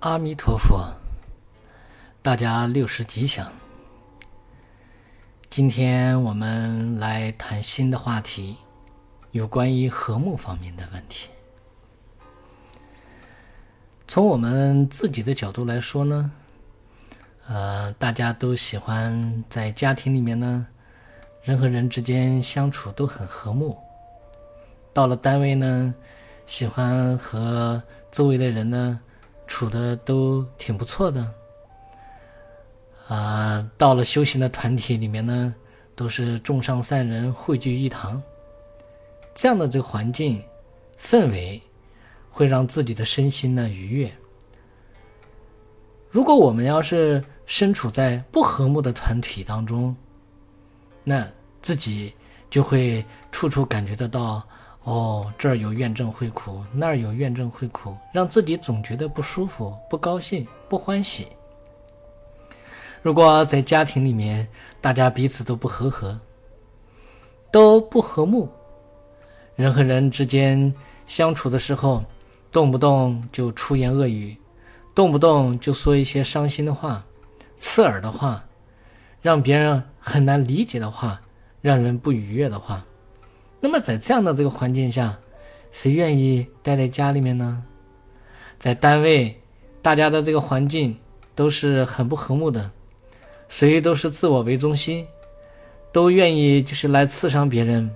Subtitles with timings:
[0.00, 0.94] 阿弥陀佛，
[2.22, 3.52] 大家六十吉祥。
[5.50, 8.56] 今天我们来谈新的话题，
[9.32, 11.28] 有关于和睦方面的问题。
[14.08, 16.32] 从我们自己的角度来说呢，
[17.46, 20.66] 呃，大家都喜欢在家庭里面呢，
[21.42, 23.76] 人和人之间相处都很和睦。
[24.94, 25.94] 到了单位呢，
[26.46, 28.98] 喜欢和周围的人呢。
[29.50, 31.34] 处的都挺不错的，
[33.08, 35.52] 啊，到了修行的团体里面呢，
[35.96, 38.22] 都是众上善人汇聚一堂，
[39.34, 40.40] 这样的这个环境
[40.96, 41.60] 氛围，
[42.30, 44.10] 会让自己的身心呢愉悦。
[46.08, 49.94] 如果我们要是身处在不和睦的团体当中，
[51.02, 51.28] 那
[51.60, 52.14] 自己
[52.48, 54.46] 就会处处感觉得到。
[54.84, 61.28] 哦，这儿有怨憎会苦，那儿有怨憎会苦，让自己总觉得不舒服、不高兴、不欢喜。
[63.02, 64.48] 如果在家庭里面，
[64.80, 66.18] 大家彼此都不和和，
[67.50, 68.48] 都不和睦，
[69.54, 70.74] 人和人之间
[71.06, 72.02] 相处的时候，
[72.50, 74.36] 动不动就出言恶语，
[74.94, 77.04] 动不动就说一些伤心的话、
[77.58, 78.42] 刺耳的话，
[79.20, 81.20] 让别人很难理解的话，
[81.60, 82.82] 让人不愉悦的话。
[83.60, 85.18] 那么在这样的这个环境下，
[85.70, 87.62] 谁愿意待在家里面呢？
[88.58, 89.38] 在单位，
[89.82, 90.96] 大家的这个环境
[91.34, 92.70] 都是很不和睦的，
[93.48, 95.06] 谁都是自我为中心，
[95.92, 97.90] 都愿意就是来刺伤别人。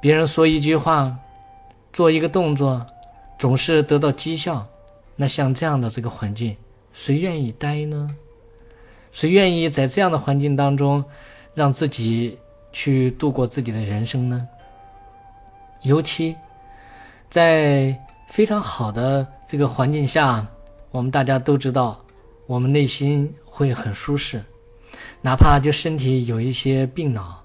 [0.00, 1.16] 别人说一句话，
[1.92, 2.86] 做一个动作，
[3.38, 4.64] 总是得到讥笑。
[5.16, 6.56] 那像这样的这个环境，
[6.92, 8.14] 谁愿意待呢？
[9.10, 11.04] 谁愿意在这样的环境当中，
[11.54, 12.38] 让自己？
[12.76, 14.46] 去度过自己的人生呢？
[15.80, 16.36] 尤其
[17.30, 20.46] 在非常好的这个环境下，
[20.90, 21.98] 我们大家都知道，
[22.46, 24.44] 我们内心会很舒适，
[25.22, 27.42] 哪怕就身体有一些病恼，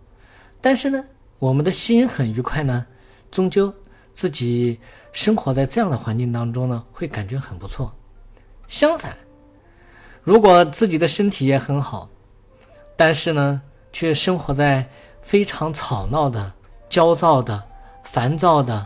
[0.59, 1.01] 但是呢，
[1.39, 2.85] 我们的心很愉快呢，
[3.31, 3.73] 终究
[4.13, 4.77] 自己
[5.13, 7.89] 生活在这样的环境当中呢，会感觉很不错。
[8.67, 9.15] 相反，
[10.23, 12.09] 如果自己的身体也很好，
[12.97, 13.61] 但是呢，
[13.93, 14.85] 却生活在
[15.21, 16.51] 非常吵闹的、
[16.89, 17.63] 焦躁的、
[18.03, 18.85] 烦躁的、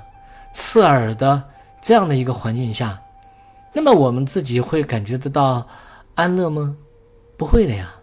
[0.53, 1.43] 刺耳的
[1.81, 3.01] 这样的一个环境下，
[3.73, 5.65] 那么我们自己会感觉得到
[6.13, 6.75] 安乐吗？
[7.37, 7.93] 不会的呀。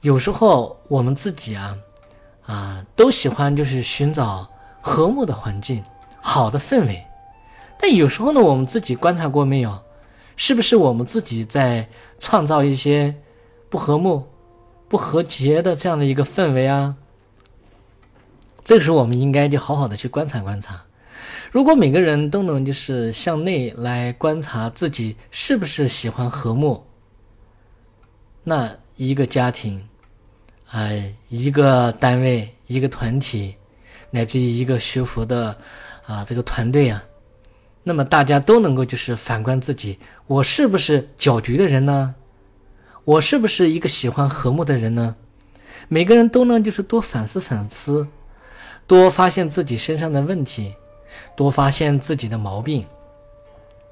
[0.00, 1.76] 有时候我们自己啊，
[2.46, 4.48] 啊，都喜欢就是寻找
[4.80, 5.82] 和睦的环境、
[6.20, 7.04] 好的氛围，
[7.78, 9.78] 但有时候呢，我们自己观察过没有？
[10.36, 11.86] 是不是我们自己在
[12.18, 13.14] 创造一些
[13.68, 14.26] 不和睦？
[14.90, 16.96] 不和谐的这样的一个氛围啊，
[18.64, 20.82] 这个时候我们应该就好好的去观察观察。
[21.52, 26.84] 如果每个人都能就是向内来观察自己是不是喜欢和睦，
[28.42, 29.80] 那一个家庭，
[30.70, 33.54] 哎，一个单位，一个团体，
[34.10, 35.56] 乃至于一个学佛的
[36.04, 37.00] 啊这个团队啊，
[37.84, 42.12] 那么大家都能够就是反观自己，我是不是搅局的人呢？
[43.04, 45.16] 我是不是一个喜欢和睦的人呢？
[45.88, 48.06] 每个人都能就是多反思反思，
[48.86, 50.74] 多发现自己身上的问题，
[51.34, 52.86] 多发现自己的毛病。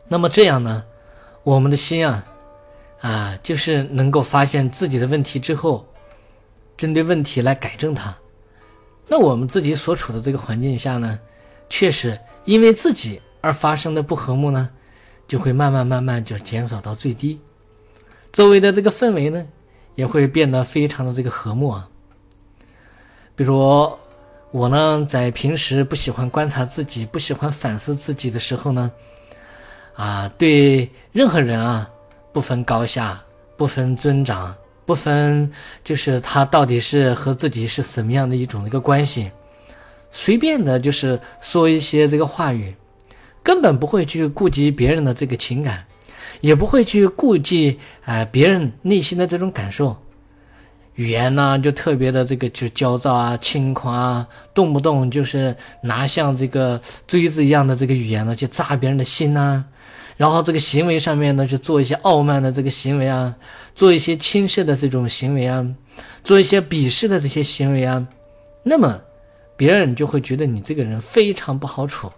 [0.07, 0.85] 那么这样呢，
[1.43, 2.25] 我们的心啊，
[3.01, 5.87] 啊，就是能够发现自己的问题之后，
[6.77, 8.15] 针对问题来改正它。
[9.07, 11.19] 那我们自己所处的这个环境下呢，
[11.71, 14.69] 确实因为自己而发生的不和睦呢，
[15.27, 17.41] 就会慢慢慢慢就减少到最低。
[18.39, 19.45] 周围的这个氛围呢，
[19.97, 21.89] 也会变得非常的这个和睦啊。
[23.35, 23.59] 比如
[24.53, 28.93] 我呢，在平时不喜欢观察自己、不喜欢反思自己的时候呢，
[29.97, 31.91] 啊，对任何人啊，
[32.33, 33.21] 不分高下、
[33.57, 34.55] 不分尊长、
[34.87, 35.51] 不分
[35.83, 39.33] 就是他到底是和自己是什么样的一种一个关系，
[40.13, 42.73] 随便的就是说一些这个话语，
[43.43, 45.85] 根本不会去顾及别人的这个情感。
[46.41, 49.97] 也不会去顾忌啊别人内心的这种感受，
[50.95, 59.65] 语言呢就特别的这个就焦躁啊、轻狂啊，动不动就是拿像这个锥子一样的这个语言呢去扎别人的心呐，
[60.17, 63.35] 然后这个行为上面呢去做一些傲慢的这个行为啊，
[63.75, 65.67] 做一些轻视的这种行为啊，
[66.23, 68.07] 做一些鄙视的这些行为啊，
[68.63, 69.01] 那么
[69.57, 72.13] 别人就会觉得你这个人非常不好处，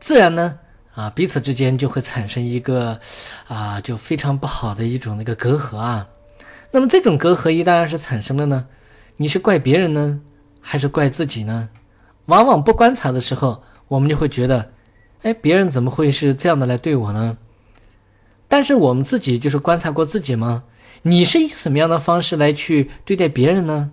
[0.00, 0.58] 自然呢。
[0.94, 3.00] 啊，彼此之间就会产生一个，
[3.48, 6.06] 啊，就非常不好的一种那个隔阂啊。
[6.70, 8.66] 那么这种隔阂一旦是产生了呢，
[9.16, 10.20] 你是怪别人呢，
[10.60, 11.68] 还是怪自己呢？
[12.26, 14.70] 往往不观察的时候，我们就会觉得，
[15.22, 17.38] 哎，别人怎么会是这样的来对我呢？
[18.48, 20.64] 但是我们自己就是观察过自己吗？
[21.02, 23.90] 你是以什么样的方式来去对待别人呢？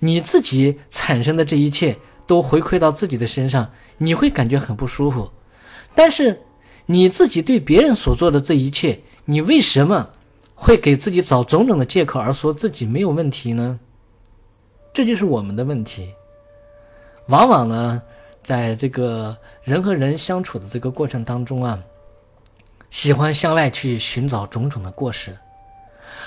[0.00, 1.96] 你自己产生的这一切
[2.26, 5.30] 都回馈到自己的身上，你会感觉很不舒服。
[5.94, 6.40] 但是
[6.86, 10.10] 你自己对别人所做的这一切，你为什么
[10.54, 13.78] 会给自己找种种的借口而说自己没有问题呢？
[14.92, 16.14] 这就是我们的问题。
[17.28, 18.02] 往往呢，
[18.42, 21.82] 在这个人和人相处的这个过程当中啊，
[22.90, 25.34] 喜欢向外去寻找种种的过失，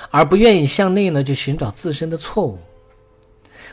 [0.10, 2.58] 而不愿意向内呢去寻找自身的错误。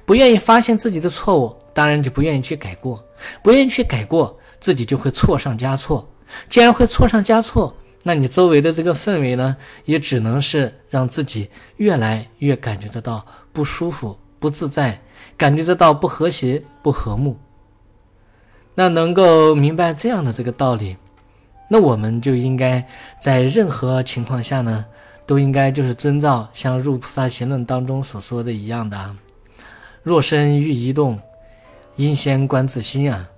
[0.04, 3.02] 不愿意发现自己的错误，当然就不愿意去改过，
[3.42, 6.08] 不愿意去改过，自己就会错上加错。
[6.48, 13.22] 既然会错上加错，那你周围的这个氛围呢，也只能是让自己越来越感觉得到
[13.52, 14.98] 不舒服、不自在，
[15.36, 17.36] 感觉得到不和谐、不和睦。
[18.74, 20.96] 那能够明白这样的这个道理，
[21.68, 22.82] 那我们就应该
[23.20, 24.82] 在任何情况下呢，
[25.26, 29.14] 都应该就是遵照像《入菩萨行论》当中所说的一样的。
[30.02, 31.20] 若身欲移动，
[31.96, 33.28] 应先观自心啊。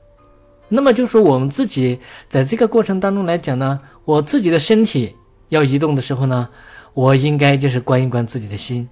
[0.69, 1.99] 那么就说我们自己
[2.29, 5.15] 在这个过程当中来讲呢，我自己的身体
[5.49, 6.49] 要移动的时候呢，
[6.95, 8.89] 我应该就是观一观自己的心。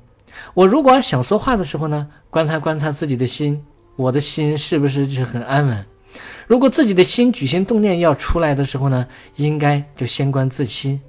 [0.52, 3.62] 我如果想说话的时候呢，观察观察自己的心，
[3.96, 5.84] 我的心是不是就是很安稳？
[6.46, 9.06] 如果自己的心举心动念要出来的时候呢，
[9.36, 11.00] 应该就先观自心。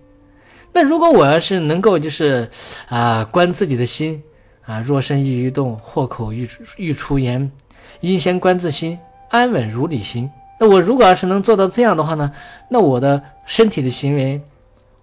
[0.74, 2.50] 那如果我要是能够就是
[2.88, 4.22] 啊观自己的心。
[4.66, 7.52] 啊，若身易于动，或口欲欲出言，
[8.00, 8.98] 应先观自心，
[9.30, 10.28] 安稳如理心。
[10.60, 12.32] 那我如果要是能做到这样的话呢，
[12.70, 14.42] 那我的身体的行为，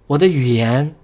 [0.06, 0.94] 我的语言，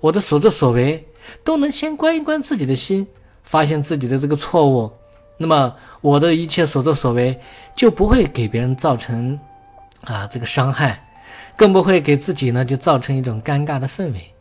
[0.00, 1.06] 我的所作所为，
[1.44, 3.06] 都能先观一观自己的心，
[3.42, 4.90] 发现自己的这个错误。
[5.36, 7.38] 那么我的一切所作所为
[7.76, 9.38] 就不会给别人造成
[10.02, 11.04] 啊这个伤害，
[11.56, 14.32] 更不会给自己呢就造成一种尴尬的氛围。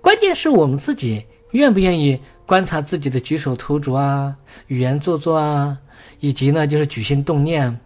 [0.00, 1.26] 关键是我们自己。
[1.52, 4.36] 愿不愿意观察自己的举手投足啊、
[4.66, 5.78] 语言做作啊，
[6.18, 7.80] 以及呢就是举心动念？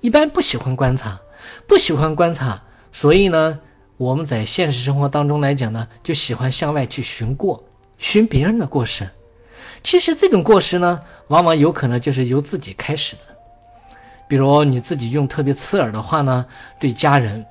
[0.00, 1.18] 一般不喜欢观察，
[1.66, 2.62] 不喜欢观察，
[2.92, 3.58] 所以呢
[3.96, 7.64] 我们在现实生活当中来讲呢，就喜欢向外去寻过，
[7.98, 9.08] 寻别人的过失。
[9.82, 13.22] 其实这种过失呢，往往有可能就是由自己开始的。
[14.28, 16.46] 比如你自己用特别刺耳的话呢，
[16.78, 17.44] 对家人。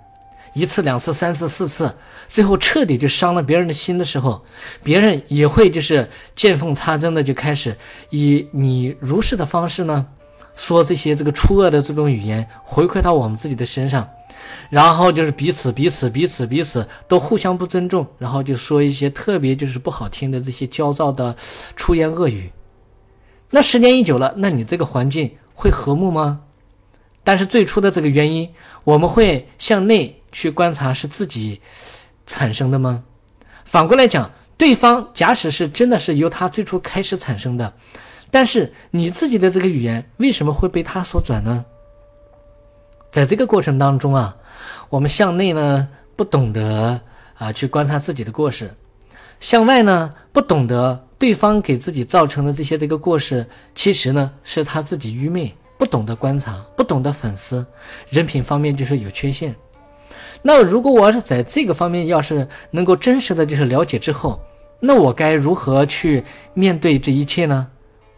[0.53, 1.93] 一次、两次、三次、四次，
[2.27, 4.43] 最后彻底就伤了别人的心的时候，
[4.81, 7.77] 别人也会就是见缝插针的就开始
[8.09, 10.07] 以你如是的方式呢，
[10.57, 14.05] 说这些这个出恶的这种语言回馈到我们自己的身上，
[14.69, 21.33] 然后就是彼此彼此彼此彼此都互相不尊重，然后就说一些特别就是不好听的这些焦躁的
[21.77, 22.51] 出言恶语。
[23.49, 26.41] 那时间一久了，那你这个环境会和睦吗？
[27.23, 28.53] 但是最初的这个原因，
[28.83, 30.13] 我们会向内。
[30.29, 31.59] 去观察是自己
[32.27, 33.01] 产生的吗？
[33.63, 37.73] 反过来讲，对方假使是真的是由他最初开始产生的，
[38.29, 41.65] 但是你自己的这个语言为什么会被他所转呢？
[43.09, 44.35] 在这个过程当中啊，
[44.89, 46.99] 我们向内呢不懂得
[47.37, 48.69] 啊去观察自己的过失，
[49.39, 57.65] 向外呢不懂得对方给自己造成的这些这个过失，其实呢是他自己愚昧，不懂得观察，不懂得反思，
[58.09, 59.55] 人品方面就是有缺陷。
[60.41, 64.39] 那如果我要是在这个方面要是能够真实的就是了解之后，
[64.79, 67.65] 那我该如何去面对这一切呢？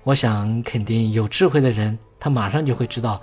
[0.10, 3.22] 我想肯定有智慧的人，他马上就会知道，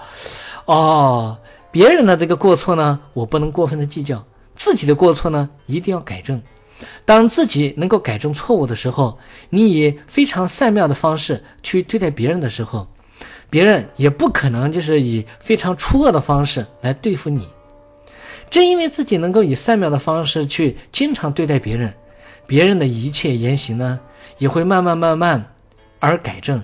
[0.67, 1.37] 哦，
[1.73, 4.19] 别人的这个过错呢，我不能过分的计较；
[4.55, 6.41] 自己的过错呢，一定要改正。
[7.05, 9.19] 当自己能够改正错误的时候，
[9.51, 12.87] 你以非常善妙的方式去对待别人的时候，
[13.51, 17.49] 别人也不可能就是以非常出恶的方式来对付你。
[18.49, 21.93] 正因为自己能够以善妙的方式去经常对待别人，
[22.47, 23.99] 别人的一切言行呢，
[24.39, 25.45] 也会慢慢慢慢
[25.99, 26.63] 而改正，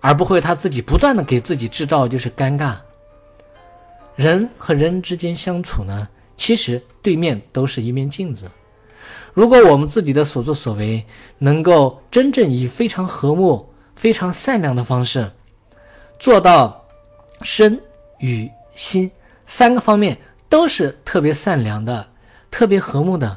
[0.00, 2.76] 而不会他自己不断的给自己制造就是尴尬。
[4.14, 8.50] 人和人之间相处呢，其实对面都是一面镜子。
[9.34, 11.04] 如果我们自己的所作所为
[11.38, 15.30] 能够真正以非常和睦、非常善良的方式
[16.18, 16.84] 做到
[17.42, 17.80] 身、
[18.18, 19.10] 与、心
[19.46, 20.16] 三个方面。
[20.48, 22.06] 都是特别善良的，
[22.52, 23.36] 特别和睦的，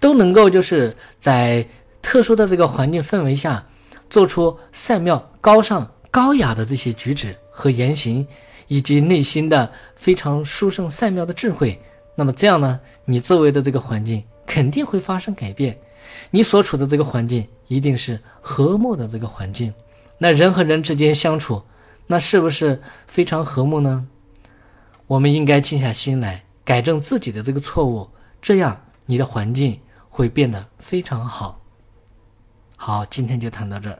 [0.00, 1.64] 都能够就是在
[2.02, 3.64] 特殊的这个环境氛围下，
[4.10, 8.26] 做出善妙、高尚、高雅的这些举止和言行，
[8.66, 11.80] 以及内心的非常殊胜善妙的智慧。
[12.16, 15.78] 那么这样呢，你周围的这个环境肯定会发生改变，
[16.30, 19.72] 你所处的这个环境一定是和睦的这个环境。
[20.18, 21.62] 那人和人之间相处，
[22.08, 24.06] 那是不是非常和睦呢？
[25.06, 28.08] 我们应该静下心来改正自己的这个错误，
[28.42, 31.59] 这样你的环境会变得非常好。
[32.82, 33.98] 好，今天就谈到这儿。